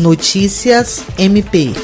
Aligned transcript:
Notícias 0.00 1.04
MP. 1.18 1.74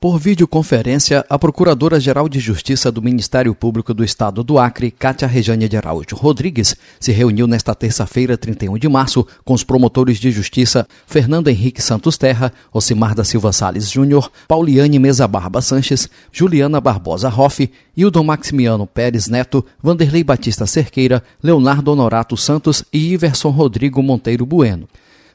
Por 0.00 0.18
videoconferência, 0.18 1.26
a 1.28 1.38
Procuradora-Geral 1.38 2.26
de 2.26 2.40
Justiça 2.40 2.90
do 2.90 3.02
Ministério 3.02 3.54
Público 3.54 3.92
do 3.92 4.02
Estado 4.02 4.42
do 4.42 4.58
Acre, 4.58 4.90
Cátia 4.90 5.28
Rejane 5.28 5.68
de 5.68 5.76
Araújo 5.76 6.16
Rodrigues, 6.16 6.74
se 6.98 7.12
reuniu 7.12 7.46
nesta 7.46 7.74
terça-feira, 7.74 8.38
31 8.38 8.78
de 8.78 8.88
março, 8.88 9.26
com 9.44 9.52
os 9.52 9.62
promotores 9.62 10.18
de 10.18 10.30
justiça 10.30 10.88
Fernando 11.06 11.48
Henrique 11.48 11.82
Santos 11.82 12.16
Terra, 12.16 12.50
Osimar 12.72 13.14
da 13.14 13.22
Silva 13.22 13.52
Sales 13.52 13.90
Júnior, 13.90 14.32
Pauliane 14.48 14.98
Mesa 14.98 15.28
Barba 15.28 15.60
Sanches, 15.60 16.08
Juliana 16.32 16.80
Barbosa 16.80 17.28
Hoff, 17.28 17.70
Hildon 17.94 18.24
Maximiano 18.24 18.86
Pérez 18.86 19.28
Neto, 19.28 19.62
Vanderlei 19.82 20.24
Batista 20.24 20.66
Cerqueira, 20.66 21.22
Leonardo 21.42 21.92
Honorato 21.92 22.38
Santos 22.38 22.82
e 22.90 23.12
Iverson 23.12 23.50
Rodrigo 23.50 24.02
Monteiro 24.02 24.46
Bueno. 24.46 24.88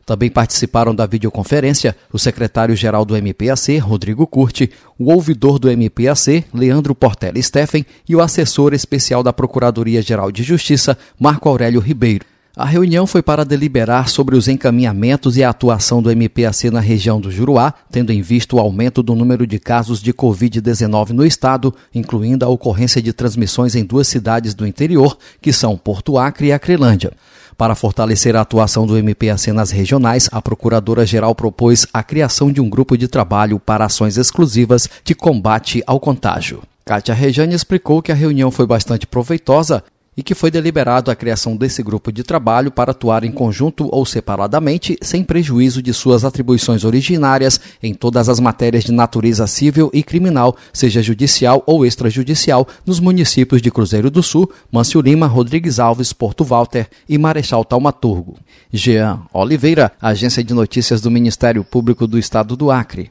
Também 0.07 0.31
participaram 0.31 0.95
da 0.95 1.05
videoconferência 1.05 1.93
o 2.13 2.17
secretário-geral 2.17 3.03
do 3.03 3.17
MPAC, 3.17 3.77
Rodrigo 3.77 4.25
Curti, 4.25 4.71
o 4.98 5.11
ouvidor 5.11 5.59
do 5.59 5.70
MPAC, 5.70 6.45
Leandro 6.53 6.95
Portela 6.95 7.41
Steffen, 7.41 7.85
e 8.07 8.15
o 8.15 8.21
assessor 8.21 8.73
especial 8.73 9.21
da 9.21 9.34
Procuradoria-Geral 9.34 10.31
de 10.31 10.43
Justiça, 10.43 10.98
Marco 11.20 11.49
Aurélio 11.49 11.81
Ribeiro. 11.81 12.25
A 12.55 12.63
reunião 12.63 13.05
foi 13.05 13.21
para 13.21 13.43
deliberar 13.43 14.07
sobre 14.07 14.38
os 14.38 14.48
encaminhamentos 14.48 15.35
e 15.35 15.43
a 15.43 15.49
atuação 15.49 16.01
do 16.01 16.09
MPAC 16.09 16.71
na 16.71 16.79
região 16.79 17.20
do 17.20 17.29
Juruá, 17.29 17.73
tendo 17.91 18.13
em 18.13 18.21
vista 18.21 18.55
o 18.55 18.59
aumento 18.59 19.03
do 19.03 19.13
número 19.13 19.45
de 19.45 19.59
casos 19.59 20.01
de 20.01 20.13
Covid-19 20.13 21.09
no 21.09 21.26
estado, 21.26 21.76
incluindo 21.93 22.45
a 22.45 22.48
ocorrência 22.48 23.01
de 23.01 23.12
transmissões 23.12 23.76
em 23.76 23.84
duas 23.84 24.07
cidades 24.07 24.55
do 24.55 24.65
interior, 24.65 25.17
que 25.41 25.51
são 25.51 25.77
Porto 25.77 26.17
Acre 26.17 26.48
e 26.48 26.53
Acrelândia. 26.53 27.12
Para 27.57 27.73
fortalecer 27.73 28.35
a 28.35 28.41
atuação 28.41 28.85
do 28.85 28.95
MPAC 28.95 29.52
nas 29.52 29.71
regionais, 29.71 30.29
a 30.31 30.39
Procuradora-Geral 30.39 31.34
propôs 31.34 31.87
a 31.91 32.04
criação 32.04 32.51
de 32.51 32.62
um 32.62 32.70
grupo 32.70 32.95
de 32.95 33.07
trabalho 33.07 33.59
para 33.59 33.85
ações 33.85 34.15
exclusivas 34.15 34.87
de 35.04 35.15
combate 35.15 35.82
ao 35.87 35.99
contágio. 35.99 36.62
Kátia 36.85 37.15
Rejane 37.15 37.55
explicou 37.55 38.01
que 38.01 38.12
a 38.12 38.15
reunião 38.15 38.51
foi 38.51 38.67
bastante 38.67 39.07
proveitosa 39.07 39.84
e 40.18 40.23
que 40.23 40.34
foi 40.34 40.49
deliberado 40.49 41.12
a 41.12 41.15
criação 41.15 41.55
desse 41.55 41.84
grupo 41.84 42.12
de 42.12 42.23
trabalho 42.23 42.71
para 42.71 42.90
atuar 42.90 43.23
em 43.23 43.32
conjunto 43.32 43.87
ou 43.91 44.04
separadamente, 44.04 44.98
sem 44.99 45.23
prejuízo 45.23 45.79
de 45.79 45.93
suas 45.93 46.26
atribuições 46.26 46.84
originárias 46.84 47.62
em 47.84 47.93
todas 47.93 48.27
as 48.27 48.40
matérias 48.40 48.84
de 48.84 48.91
natureza 48.91 49.45
civil 49.45 49.91
e 49.93 50.01
criminal, 50.01 50.57
seja 50.73 51.04
judicial 51.04 51.62
ou 51.68 51.85
extrajudicial, 51.85 52.68
nos 52.84 52.99
municípios 52.99 53.62
de 53.62 53.70
Cruzeiro 53.70 54.10
do 54.10 54.23
Sul, 54.23 54.51
Mâncio 54.71 54.99
Lima, 55.01 55.27
Rodrigues 55.27 55.79
Alves, 55.79 56.12
Porto 56.12 56.43
Walter 56.43 56.88
e 57.07 57.18
Marechal 57.20 57.63
Taumaturgo. 57.63 58.38
Jean 58.73 59.21
Oliveira, 59.32 59.91
Agência 60.01 60.43
de 60.43 60.54
Notícias 60.54 60.99
do 60.99 61.12
Ministério 61.12 61.63
Público 61.63 62.07
do 62.07 62.18
Estado 62.18 62.55
do 62.55 62.71
Acre. 62.71 63.05